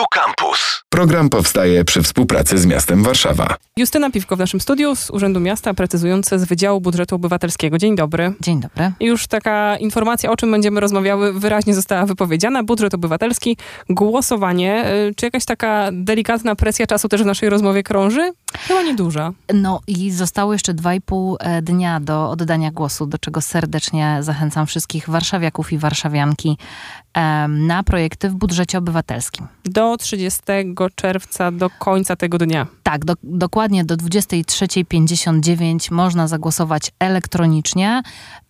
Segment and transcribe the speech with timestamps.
[0.00, 0.89] Tu Campus.
[1.00, 3.56] Program powstaje przy współpracy z miastem Warszawa.
[3.76, 7.78] Justyna Piwko w naszym studiu z Urzędu Miasta, precyzujące z Wydziału Budżetu Obywatelskiego.
[7.78, 8.32] Dzień dobry.
[8.40, 8.92] Dzień dobry.
[9.00, 12.62] Już taka informacja, o czym będziemy rozmawiały, wyraźnie została wypowiedziana.
[12.62, 13.56] Budżet obywatelski,
[13.90, 14.92] głosowanie.
[15.08, 18.32] Y, Czy jakaś taka delikatna presja czasu też w naszej rozmowie krąży?
[18.58, 19.32] Chyba nieduża.
[19.54, 24.18] No i zostało jeszcze dwa i pół e, dnia do oddania głosu, do czego serdecznie
[24.20, 26.56] zachęcam wszystkich warszawiaków i warszawianki
[27.48, 29.46] na projekty w budżecie obywatelskim.
[29.64, 30.40] Do 30
[30.94, 32.66] czerwca, do końca tego dnia.
[32.82, 38.02] Tak, do, dokładnie do 23.59 można zagłosować elektronicznie.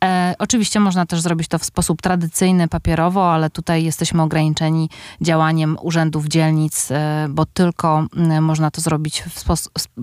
[0.05, 4.91] E, oczywiście można też zrobić to w sposób tradycyjny, papierowo, ale tutaj jesteśmy ograniczeni
[5.21, 9.45] działaniem urzędów dzielnic, e, bo tylko m, można to zrobić w,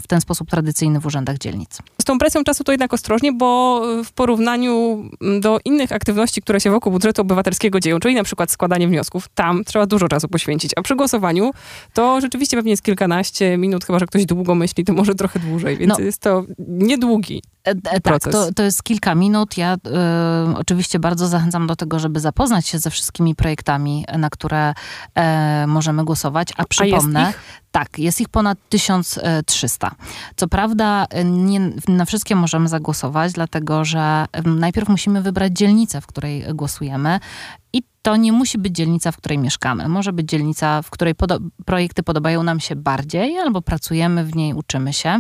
[0.02, 1.80] w ten sposób tradycyjny w urzędach dzielnic.
[2.08, 5.04] Tą presją czasu to jednak ostrożnie, bo w porównaniu
[5.40, 9.64] do innych aktywności, które się wokół budżetu obywatelskiego dzieją, czyli na przykład składanie wniosków, tam
[9.64, 11.52] trzeba dużo czasu poświęcić, a przy głosowaniu
[11.94, 15.78] to rzeczywiście pewnie jest kilkanaście minut, chyba że ktoś długo myśli, to może trochę dłużej,
[15.78, 16.06] więc No.
[16.06, 17.42] jest to niedługi.
[17.68, 18.34] E, e, Tak, proces.
[18.34, 19.58] to, to jest kilka minut.
[19.58, 19.78] Ja e,
[20.58, 24.74] oczywiście bardzo zachęcam do tego, żeby zapoznać się ze wszystkimi projektami, na które
[25.16, 26.50] e, możemy głosować.
[26.58, 27.62] A przypomnę, ich?
[27.72, 29.96] tak, jest ich ponad 1300.
[30.36, 36.46] Co prawda nie na wszystkie możemy zagłosować, dlatego że najpierw musimy wybrać dzielnicę, w której
[36.54, 37.20] głosujemy.
[37.74, 39.88] I to nie musi być dzielnica, w której mieszkamy.
[39.88, 44.54] Może być dzielnica, w której podo- projekty podobają nam się bardziej, albo pracujemy w niej,
[44.54, 45.20] uczymy się.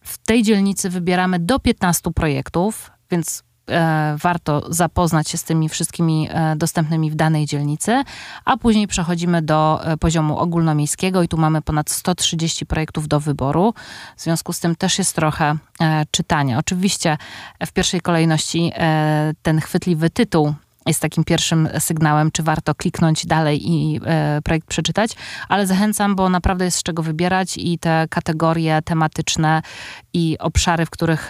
[0.00, 6.28] W tej dzielnicy wybieramy do 15 projektów, więc e, warto zapoznać się z tymi wszystkimi
[6.30, 8.02] e, dostępnymi w danej dzielnicy,
[8.44, 13.74] a później przechodzimy do e, poziomu ogólnomiejskiego i tu mamy ponad 130 projektów do wyboru.
[14.16, 16.58] W związku z tym też jest trochę e, czytania.
[16.58, 17.18] Oczywiście
[17.66, 20.54] w pierwszej kolejności e, ten chwytliwy tytuł
[20.86, 25.10] jest takim pierwszym sygnałem, czy warto kliknąć dalej i e, projekt przeczytać,
[25.48, 29.62] ale zachęcam, bo naprawdę jest z czego wybierać i te kategorie tematyczne
[30.12, 31.28] i obszary, w których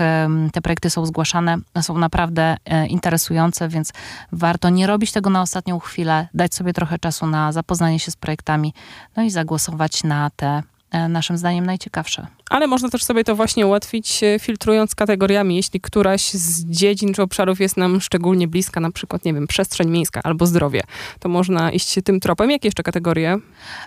[0.52, 3.92] te projekty są zgłaszane, są naprawdę e, interesujące, więc
[4.32, 8.16] warto nie robić tego na ostatnią chwilę, dać sobie trochę czasu na zapoznanie się z
[8.16, 8.75] projektami,
[9.16, 10.62] no i zagłosować na te
[11.08, 12.26] naszym zdaniem najciekawsze.
[12.50, 15.56] Ale można też sobie to właśnie ułatwić, e, filtrując kategoriami.
[15.56, 19.90] Jeśli któraś z dziedzin czy obszarów jest nam szczególnie bliska, na przykład, nie wiem, przestrzeń
[19.90, 20.82] miejska albo zdrowie,
[21.18, 22.50] to można iść tym tropem.
[22.50, 23.38] Jakie jeszcze kategorie?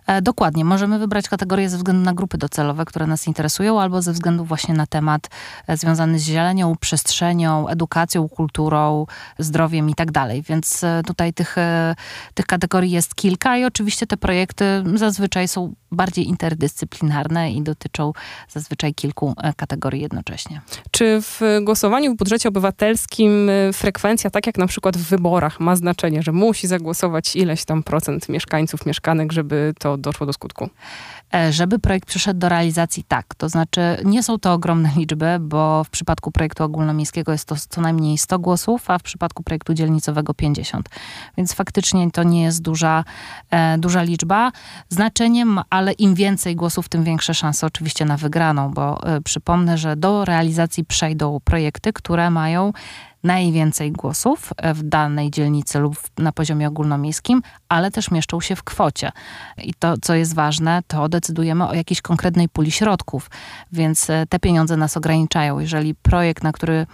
[0.08, 0.66] E, Dokładnie.
[0.66, 4.74] Możemy wybrać kategorie ze względu na grupy docelowe, które nas interesują, albo ze względu właśnie
[4.74, 5.30] na temat
[5.68, 9.06] e, związany z zielenią, przestrzenią, edukacją, kulturą,
[9.40, 10.42] zdrowiem i tak dalej.
[10.42, 11.96] Więc e, tutaj tych, e,
[12.34, 16.93] tych kategorii jest kilka i oczywiście te projekty zazwyczaj są bardziej interdyscyplinarne
[17.54, 18.14] i dotyczą
[18.50, 20.62] zazwyczaj kilku e, kategorii jednocześnie.
[20.92, 25.76] Czy w głosowaniu w budżecie obywatelskim y, frekwencja, tak jak na przykład w wyborach, ma
[25.76, 30.70] znaczenie, że musi zagłosować ileś tam procent mieszkańców, mieszkanek, żeby to doszło do skutku?
[31.34, 33.36] E, Żeby projekt przyszedł do realizacji, tak.
[33.36, 37.82] To znaczy, nie są to ogromne liczby, bo w przypadku projektu ogólnomiejskiego jest to co
[37.82, 40.90] najmniej 100 głosów, a w przypadku projektu dzielnicowego 50.
[41.38, 43.04] Więc faktycznie to nie jest duża,
[43.50, 44.52] e, duża liczba.
[44.90, 49.96] Znaczeniem, ale im więcej głosów, tym większe szanse oczywiście na wygraną, bo e, przypomnę, że
[49.96, 52.74] do realizacji przejdą projekty, które mają
[53.24, 58.64] najwięcej głosów e, w danej dzielnicy lub na poziomie ogólnomiejskim, ale też mieszczą się w
[58.64, 59.12] kwocie.
[59.58, 63.30] I to, co jest ważne, to decydujemy o jakiejś konkretnej puli środków,
[63.72, 65.60] więc e, te pieniądze nas ograniczają.
[65.60, 66.86] Jeżeli projekt, na który,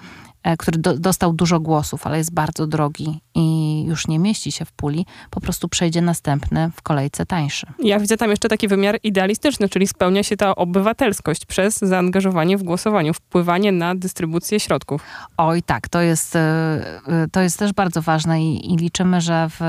[0.60, 4.72] który do, dostał dużo głosów, ale jest bardzo drogi i już nie mieści się w
[4.72, 7.68] puli, po prostu przejdzie następny w kolejce tańszy.
[7.80, 12.64] Ja widzę tam jeszcze taki wymiar idealistyczny, czyli spełnia się ta obywatelskość przez zaangażowanie w
[12.64, 15.04] głosowaniu, wpływanie na dystrybucję środków.
[15.38, 16.40] Oj, tak, to jest, e,
[17.08, 19.60] e, to jest też bardzo ważne i, i liczymy, że w,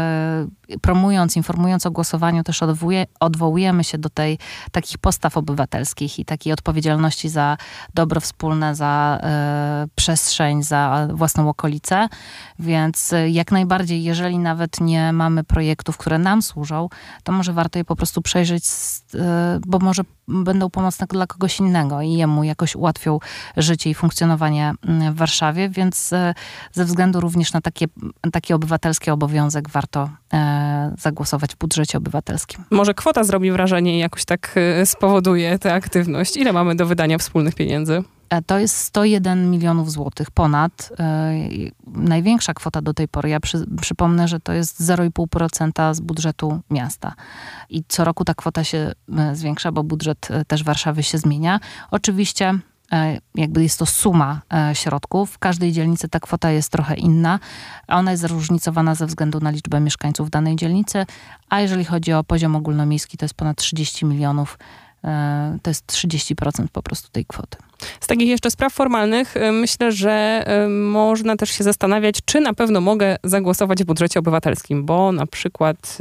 [0.80, 4.38] promując, informując o głosowaniu, też odwołuje, odwołujemy się do tej
[4.72, 7.56] takich postaw obywatelskich i takiej odpowiedzialności za
[7.94, 12.08] dobro wspólne, za e, przestrzeń, za własną okolicę.
[12.58, 16.88] Więc e, jak najbardziej, jeżeli nawet nie mamy projektów, które nam służą,
[17.22, 18.64] to może warto je po prostu przejrzeć,
[19.14, 23.18] e, bo może będą pomocne dla kogoś innego i jemu jakoś ułatwią
[23.56, 26.34] życie i funkcjonowanie mm, w Warszawie, więc e,
[26.72, 27.86] ze względu również na takie,
[28.32, 32.64] taki obywatelski obowiązek warto e, zagłosować w budżecie obywatelskim.
[32.70, 36.36] Może kwota zrobi wrażenie i jakoś tak y, spowoduje tę aktywność.
[36.36, 38.02] Ile mamy do wydania wspólnych pieniędzy?
[38.30, 40.92] E, To jest 101 milionów złotych ponad.
[40.98, 41.32] E,
[41.86, 43.28] Największa kwota do tej pory.
[43.28, 47.14] Ja przy, przypomnę, że to jest 0,5% z budżetu miasta.
[47.70, 51.60] I co roku ta kwota się e, zwiększa, bo budżet też Warszawy się zmienia.
[51.90, 52.58] Oczywiście
[53.34, 54.40] jakby jest to suma
[54.72, 55.30] środków.
[55.30, 57.38] W każdej dzielnicy ta kwota jest trochę inna,
[57.86, 61.06] a ona jest zróżnicowana ze względu na liczbę mieszkańców danej dzielnicy,
[61.48, 64.58] a jeżeli chodzi o poziom ogólnomiejski, to jest ponad 30 milionów.
[65.04, 67.58] E, to jest 30% po prostu tej kwoty.
[68.00, 72.54] Z takich jeszcze spraw formalnych y, myślę, że y, można też się zastanawiać, czy na
[72.54, 75.98] pewno mogę zagłosować w budżecie obywatelskim, bo na przykład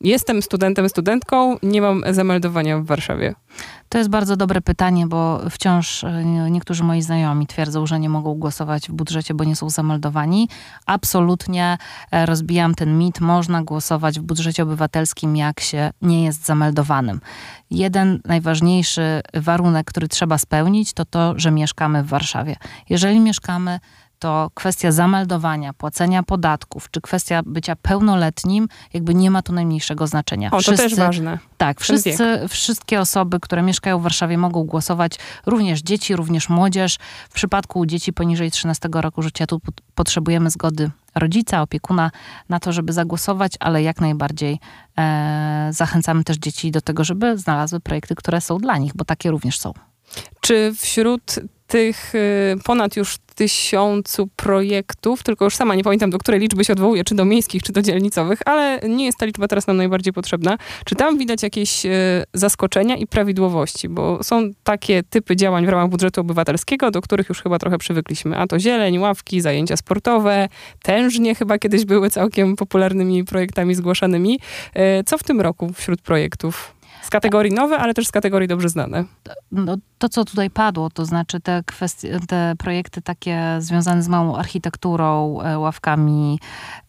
[0.00, 3.34] jestem studentem, studentką, nie mam zameldowania w Warszawie.
[3.88, 8.34] To jest bardzo dobre pytanie, bo wciąż e, niektórzy moi znajomi twierdzą, że nie mogą
[8.34, 10.48] głosować w budżecie, bo nie są zameldowani.
[10.86, 11.78] Absolutnie
[12.10, 13.20] e, rozbijam ten mit.
[13.20, 17.20] Można głosować w budżecie obywatelskim, jak się nie jest zameldowanym.
[17.70, 22.56] Jeden najważniejszy warunek, który trzeba spełnić, to to, że mieszkamy w Warszawie.
[22.88, 23.80] Jeżeli mieszkamy
[24.20, 30.48] to kwestia zameldowania, płacenia podatków, czy kwestia bycia pełnoletnim, jakby nie ma tu najmniejszego znaczenia.
[30.48, 31.38] O, to wszyscy, też ważne.
[31.56, 35.12] Tak, wszyscy, wszystkie osoby, które mieszkają w Warszawie mogą głosować,
[35.46, 36.98] również dzieci, również młodzież.
[37.30, 39.60] W przypadku dzieci poniżej 13 roku życia tu
[39.94, 42.10] potrzebujemy zgody rodzica, opiekuna
[42.48, 44.58] na to, żeby zagłosować, ale jak najbardziej
[44.98, 49.30] e, zachęcamy też dzieci do tego, żeby znalazły projekty, które są dla nich, bo takie
[49.30, 49.72] również są.
[50.40, 51.40] Czy wśród
[51.70, 56.72] tych y, ponad już tysiącu projektów, tylko już sama nie pamiętam, do której liczby się
[56.72, 60.12] odwołuje, czy do miejskich, czy do dzielnicowych, ale nie jest ta liczba teraz nam najbardziej
[60.12, 60.58] potrzebna.
[60.84, 61.90] Czy tam widać jakieś y,
[62.34, 63.88] zaskoczenia i prawidłowości?
[63.88, 68.36] Bo są takie typy działań w ramach budżetu obywatelskiego, do których już chyba trochę przywykliśmy.
[68.36, 70.48] A to zieleń, ławki, zajęcia sportowe,
[70.82, 74.40] tężnie chyba kiedyś były całkiem popularnymi projektami zgłaszanymi.
[75.00, 76.79] Y, co w tym roku wśród projektów?
[77.02, 79.04] Z kategorii nowe, ale też z kategorii dobrze znane.
[79.52, 84.36] No, to, co tutaj padło, to znaczy te kwestie, te projekty takie związane z małą
[84.36, 86.40] architekturą, e, ławkami,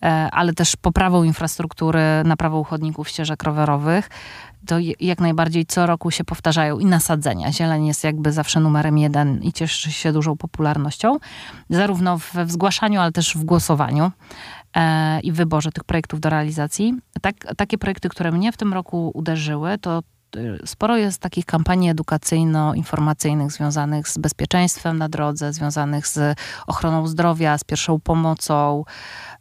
[0.03, 4.09] e, ale też poprawą infrastruktury, naprawą chodników, ścieżek rowerowych,
[4.67, 7.51] to jak najbardziej co roku się powtarzają i nasadzenia.
[7.51, 11.17] Zieleń jest jakby zawsze numerem jeden i cieszy się dużą popularnością,
[11.69, 14.11] zarówno w zgłaszaniu, ale też w głosowaniu.
[14.77, 16.93] E, i wyborze tych projektów do realizacji.
[17.21, 20.03] Tak, takie projekty, które mnie w tym roku uderzyły, to
[20.35, 27.57] e, sporo jest takich kampanii edukacyjno-informacyjnych związanych z bezpieczeństwem na drodze, związanych z ochroną zdrowia,
[27.57, 28.83] z pierwszą pomocą.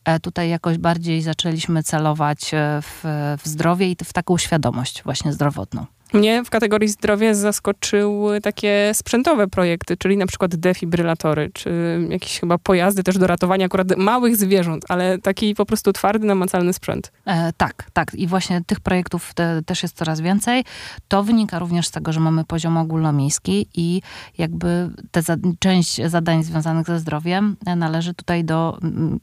[0.05, 2.51] E, tutaj jakoś bardziej zaczęliśmy celować
[2.83, 3.03] w,
[3.43, 5.87] w zdrowie i w taką świadomość właśnie zdrowotną.
[6.13, 11.71] Mnie w kategorii zdrowie zaskoczyły takie sprzętowe projekty, czyli na przykład defibrylatory, czy
[12.09, 16.73] jakieś chyba pojazdy też do ratowania akurat małych zwierząt, ale taki po prostu twardy, namacalny
[16.73, 17.13] sprzęt.
[17.27, 18.15] E, tak, tak.
[18.15, 20.65] I właśnie tych projektów te, też jest coraz więcej.
[21.09, 24.03] To wynika również z tego, że mamy poziom ogólnomiejski i
[24.39, 28.79] jakby te za, część zadań związanych ze zdrowiem e, należy tutaj do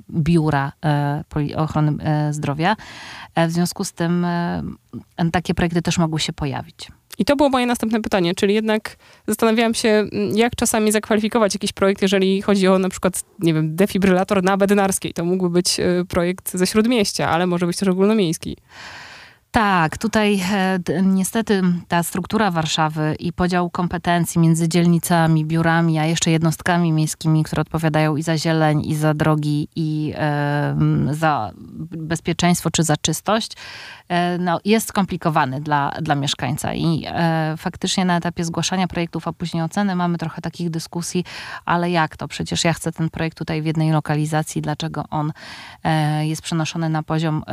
[0.10, 1.24] biura e,
[1.56, 2.76] ochrony e, zdrowia.
[3.36, 4.64] E, w związku z tym e,
[5.32, 6.77] takie projekty też mogły się pojawić.
[7.20, 8.96] I to było moje następne pytanie, czyli jednak
[9.28, 13.76] zastanawiałam się, mm, jak czasami zakwalifikować jakiś projekt, jeżeli chodzi o na przykład, nie wiem,
[13.76, 15.14] defibrylator na Bednarskiej.
[15.14, 18.58] To mógłby być e, projekt ze Śródmieścia, ale może być też ogólnomiejski.
[19.58, 26.32] Tak, tutaj e, niestety ta struktura Warszawy i podział kompetencji między dzielnicami, biurami, a jeszcze
[26.32, 30.14] jednostkami miejskimi, które odpowiadają i za zieleń, i za drogi, i
[31.12, 31.52] za
[31.90, 33.52] bezpieczeństwo czy za czystość,
[34.10, 39.34] E, no, jest skomplikowany dla, dla mieszkańca i e, faktycznie na etapie zgłaszania projektów, a
[39.34, 41.24] później oceny mamy trochę takich dyskusji,
[41.66, 42.28] ale jak to?
[42.28, 45.32] Przecież ja chcę ten projekt tutaj w jednej lokalizacji, dlaczego on
[46.22, 47.44] jest przenoszony na poziom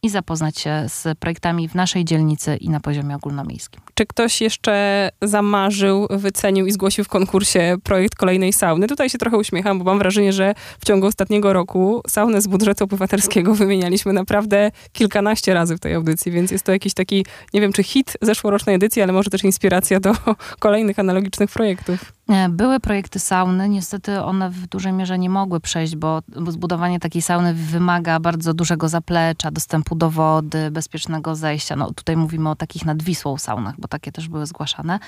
[0.04, 3.82] i zapoznać się z projektami w naszej dzielnicy i na poziomie ogólnomiejskim.
[3.94, 8.88] Czy ktoś jeszcze zamarzył, wycenił i zgłosił w konkursie projekt kolejnej sauny?
[8.88, 12.84] Tutaj się trochę uśmiecham, bo mam wrażenie, że w ciągu ostatniego roku saunę z budżetu
[12.84, 17.74] obywatelskiego wymienialiśmy naprawdę kilkanaście razy w tej audycji, więc jest to jakiś taki, nie wiem
[17.74, 20.14] czy hit zeszłorocznej edycji, ale może też inspiracja do
[20.60, 22.19] kolejnych analogicznych projektów.
[22.50, 27.54] Były projekty sauny, niestety one w dużej mierze nie mogły przejść, bo, zbudowanie takiej sauny
[27.54, 31.76] wymaga bardzo dużego zaplecza, dostępu do wody, bezpiecznego zejścia.
[31.76, 35.00] No tutaj mówimy o takich nad Wisłą saunach, bo takie też były zgłaszane.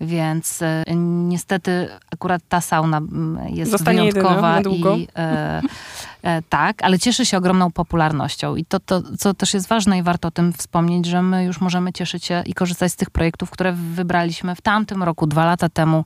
[0.00, 5.62] Więc e, niestety akurat ta sauna mm, jest Zostanie wyjątkowa jedyna, i e, E,
[6.48, 10.28] tak, ale cieszy się ogromną popularnością i to, to, co też jest ważne i warto
[10.28, 13.72] o tym wspomnieć, że my już możemy cieszyć się i korzystać z tych projektów, które
[13.72, 16.04] wybraliśmy w tamtym roku, dwa lata temu,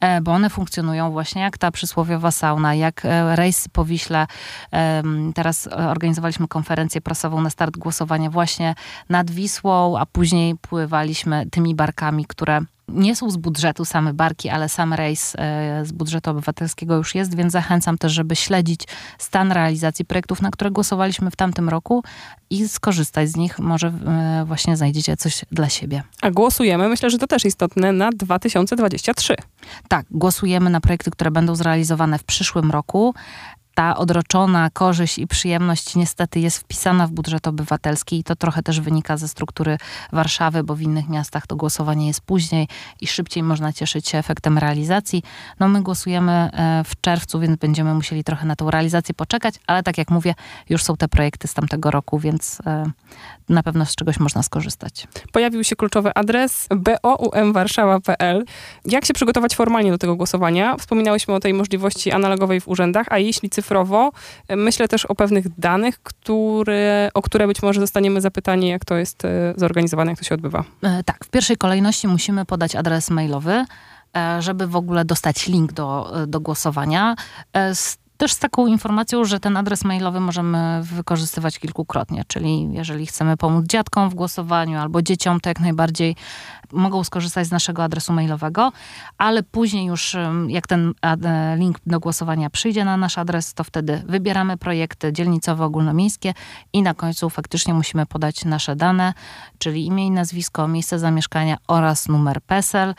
[0.00, 4.26] e, bo one funkcjonują właśnie jak ta przysłowiowa sauna, jak e, rejsy po Wiśle.
[5.34, 8.74] Teraz organizowaliśmy konferencję prasową na start głosowania właśnie
[9.08, 12.60] nad Wisłą, a później pływaliśmy tymi barkami, które
[12.92, 17.34] nie są z budżetu same barki, ale sam rejs e, z budżetu obywatelskiego już jest,
[17.36, 18.80] więc zachęcam też, żeby śledzić
[19.18, 22.04] stan realizacji projektów, na które głosowaliśmy w tamtym roku
[22.50, 23.58] i skorzystać z nich.
[23.58, 26.02] Może e, właśnie znajdziecie coś dla siebie.
[26.22, 29.34] A głosujemy, myślę, że to też istotne, na 2023.
[29.88, 33.14] Tak, głosujemy na projekty, które będą zrealizowane w przyszłym roku
[33.74, 38.80] ta odroczona korzyść i przyjemność niestety jest wpisana w budżet obywatelski i to trochę też
[38.80, 39.78] wynika ze struktury
[40.12, 42.68] Warszawy, bo w innych miastach to głosowanie jest później
[43.00, 45.22] i szybciej można cieszyć się efektem realizacji.
[45.60, 49.82] No my głosujemy e, w czerwcu, więc będziemy musieli trochę na tą realizację poczekać, ale
[49.82, 50.34] tak jak mówię,
[50.68, 52.84] już są te projekty z tamtego roku, więc e,
[53.48, 55.08] na pewno z czegoś można skorzystać.
[55.32, 58.44] Pojawił się kluczowy adres boumwarszawa.pl.
[58.84, 60.76] Jak się przygotować formalnie do tego głosowania?
[60.76, 63.71] Wspominałyśmy o tej możliwości analogowej w urzędach, a jeśli cyfrowo,
[64.48, 69.24] myślę też o pewnych danych, które, o które być może zostaniemy zapytani, jak to jest
[69.24, 70.64] e, zorganizowane, jak to się odbywa.
[70.82, 73.64] E, tak, w pierwszej kolejności musimy podać adres mailowy,
[74.16, 77.14] e, żeby w ogóle dostać link do, do głosowania.
[77.74, 83.36] Z też z taką informacją, że ten adres mailowy możemy wykorzystywać kilkukrotnie, czyli jeżeli chcemy
[83.36, 86.16] pomóc dziadkom w głosowaniu albo dzieciom, to jak najbardziej
[86.72, 88.72] mogą skorzystać z naszego adresu mailowego,
[89.18, 90.16] ale później już
[90.48, 95.64] jak ten e, link do głosowania przyjdzie na nasz adres, to wtedy wybieramy projekty dzielnicowe,
[95.64, 96.34] ogólnomiejskie
[96.72, 99.14] i na końcu faktycznie musimy podać nasze dane,
[99.58, 102.94] czyli imię i nazwisko, miejsce zamieszkania oraz numer PESEL.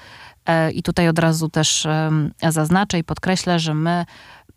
[0.45, 1.87] E, I tutaj od razu też
[2.49, 4.05] zaznaczę i podkreślę, że my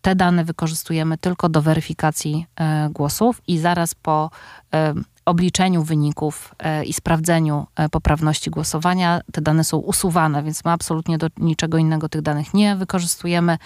[0.02, 4.30] te dane wykorzystujemy tylko do weryfikacji e, głosów i zaraz po
[4.74, 11.18] e, obliczeniu wyników e, i sprawdzeniu poprawności głosowania te dane są usuwane, więc my absolutnie
[11.18, 13.58] do niczego innego tych danych nie wykorzystujemy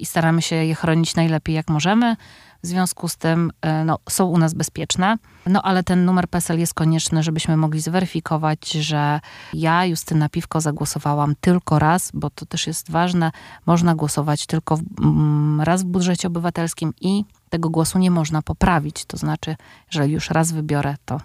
[0.00, 2.16] i staramy się je chronić najlepiej jak możemy.
[2.64, 5.16] W związku z tym e, no, są u nas bezpieczne.
[5.46, 9.20] No ale ten numer PESEL jest konieczny, żebyśmy mogli zweryfikować, że
[9.52, 13.30] ja, Justyna Piwko, zagłosowałam tylko raz, bo to też jest ważne.
[13.66, 19.04] Można głosować tylko w, mm, raz w budżecie obywatelskim i tego głosu nie można poprawić.
[19.04, 19.56] To znaczy,
[19.92, 21.20] jeżeli już raz wybiorę, to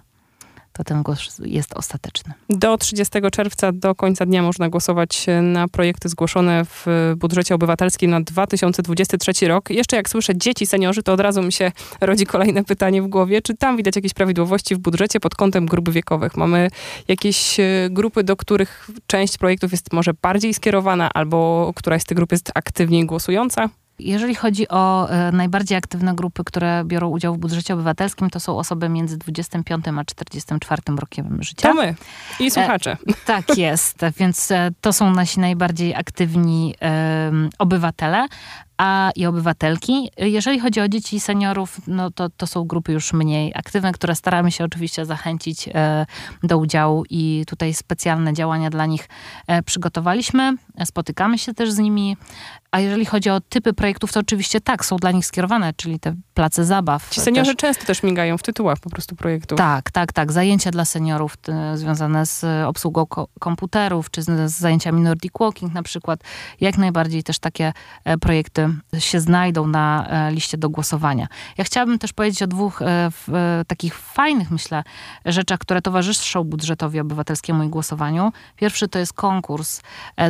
[0.79, 2.33] to ten głos jest ostateczny.
[2.49, 6.85] Do 30 czerwca, do końca dnia można głosować na projekty zgłoszone w
[7.17, 9.69] budżecie obywatelskim na 2023 rok.
[9.69, 11.71] Jeszcze jak słyszę dzieci, seniorzy, to od razu mi się
[12.01, 13.41] rodzi kolejne pytanie w głowie.
[13.41, 16.37] Czy tam widać jakieś prawidłowości w budżecie pod kątem grup wiekowych?
[16.37, 16.69] Mamy
[17.07, 22.15] jakieś e, grupy, do których część projektów jest może bardziej skierowana, albo któraś z tych
[22.15, 23.69] grup jest aktywniej głosująca?
[23.99, 28.57] Jeżeli chodzi o e, najbardziej aktywne grupy, które biorą udział w budżecie obywatelskim, to są
[28.57, 31.67] osoby między 25 a 44 rokiem życia.
[31.69, 31.95] To my
[32.39, 32.97] i słuchacze.
[33.07, 38.27] E, tak jest, więc e, to są nasi najbardziej aktywni e, obywatele,
[38.79, 40.11] a i obywatelki.
[40.17, 44.15] Jeżeli chodzi o dzieci i seniorów, no to, to są grupy już mniej aktywne, które
[44.15, 46.05] staramy się oczywiście zachęcić e,
[46.43, 49.09] do udziału i tutaj specjalne działania dla nich
[49.47, 50.55] e, przygotowaliśmy.
[50.85, 52.17] Spotykamy się też z nimi.
[52.71, 56.15] A jeżeli chodzi o typy projektów, to oczywiście tak, są dla nich skierowane, czyli te
[56.33, 57.09] place zabaw.
[57.09, 57.61] Ci seniorzy też.
[57.61, 59.57] często też migają w tytułach po prostu projektów.
[59.57, 60.31] Tak, tak, tak.
[60.31, 61.37] Zajęcia dla seniorów
[61.75, 66.19] związane z obsługą ko komputerów, czy z, z zajęciami Nordic Walking na przykład.
[66.61, 68.17] Jak najbardziej też takie e,
[68.99, 71.27] się znajdą na e, liście do głosowania.
[71.57, 73.11] Ja chciałabym też powiedzieć o dwóch e,
[73.67, 74.83] takich fajnych, myślę,
[75.25, 78.31] rzeczach, które towarzyszą budżetowi obywatelskiemu i głosowaniu.
[78.55, 79.81] Pierwszy to jest konkurs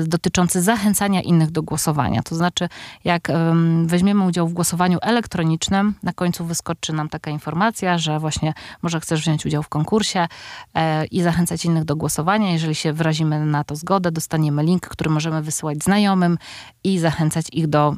[0.07, 2.21] dotyczący zachęcania innych do głosowania.
[2.23, 2.69] To znaczy,
[3.03, 3.27] jak
[3.85, 9.21] weźmiemy udział w głosowaniu elektronicznym, na końcu wyskoczy nam taka informacja, że właśnie może chcesz
[9.21, 10.27] wziąć udział w konkursie
[11.11, 12.51] i zachęcać innych do głosowania.
[12.51, 16.37] Jeżeli się wyrazimy na to zgodę, dostaniemy link, który możemy wysyłać znajomym
[16.83, 17.95] i zachęcać ich do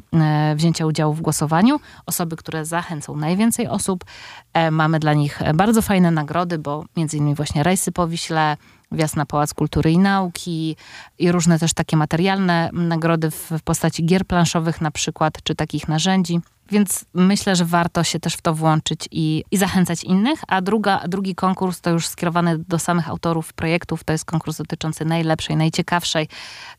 [0.56, 1.80] wzięcia udziału w głosowaniu.
[2.06, 4.04] Osoby, które zachęcą najwięcej osób.
[4.52, 8.56] E, mamy dla nich bardzo fajne nagrody, bo między innymi właśnie rejsy po Wiśle,
[8.92, 10.76] wjazd na Pałac Kultury i Nauki
[11.18, 16.40] i różne też takie materialne nagrody w postaci gier planszowych na przykład, czy takich narzędzi.
[16.70, 20.40] Więc myślę, że warto się też w to włączyć i, i zachęcać innych.
[20.48, 24.04] A druga, drugi konkurs to już skierowany do samych autorów projektów.
[24.04, 26.28] To jest konkurs dotyczący najlepszej, najciekawszej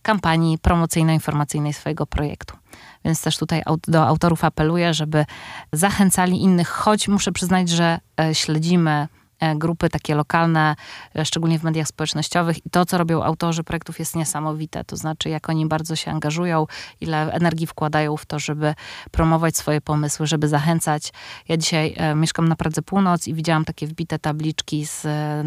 [0.01, 2.57] kampanii promocyjno-informacyjnej swojego projektu.
[3.05, 5.25] Więc też tutaj do autorów apeluję, żeby
[5.71, 9.07] zachęcali innych, choć muszę przyznać, że e, śledzimy
[9.55, 10.75] grupy takie lokalne,
[11.15, 14.83] e, szczególnie w mediach społecznościowych i to, co robią autorzy projektów jest niesamowite.
[14.83, 16.65] To znaczy, jak oni bardzo się angażują,
[17.01, 18.73] ile energii wkładają w to, żeby
[19.11, 21.13] promować swoje pomysły, żeby zachęcać.
[21.47, 25.43] Ja dzisiaj e, mieszkam na Pradze Północ i widziałam takie wbite tabliczki z e,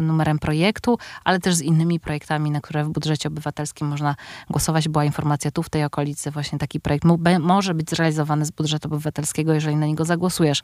[0.00, 4.14] numerem projektu, ale też z innymi projektami, na które w budżecie obywatelskim można
[4.50, 4.88] głosować.
[4.88, 7.04] Była informacja tu w tej okolicy, właśnie taki projekt
[7.40, 10.62] może być zrealizowany z budżetu obywatelskiego, jeżeli na niego zagłosujesz.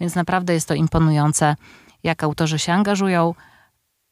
[0.00, 1.56] Więc naprawdę jest to imponujące,
[2.06, 3.34] jak autorzy się angażują.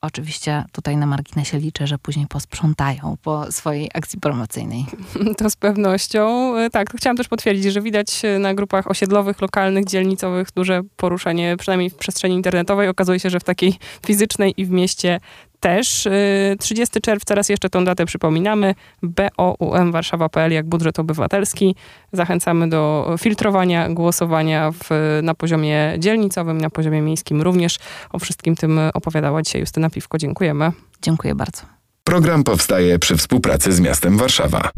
[0.01, 4.87] Oczywiście tutaj na marginesie liczę, że później posprzątają po swojej akcji promocyjnej.
[5.39, 6.57] To z pewnością.
[6.57, 10.83] E, Tak, to chciałam też potwierdzić, że widać e, na grupach osiedlowych, lokalnych, dzielnicowych duże
[10.97, 12.89] poruszenie, przynajmniej w przestrzeni internetowej.
[12.89, 13.75] Okazuje się, że w takiej
[14.07, 15.21] fizycznej i w mieście
[15.65, 16.07] też.
[16.07, 16.11] E,
[16.59, 21.77] 30 czerwca, raz jeszcze tą datę przypominamy, boumwarszawa.pl jak budżet obywatelski.
[22.13, 24.89] Zachęcamy do filtrowania, głosowania w,
[25.23, 27.79] na poziomie dzielnicowym, na poziomie miejskim również.
[28.13, 30.19] O wszystkim tym opowiadała dzisiaj Justyna Piwko.
[30.19, 30.73] Dziękujemy.
[31.03, 31.63] Dziękuję bardzo.
[32.05, 34.71] Program powstaje przy współpracy z miastem Warszawa.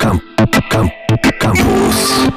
[0.00, 0.22] Camp,
[0.70, 0.92] camp,
[1.38, 2.28] campus.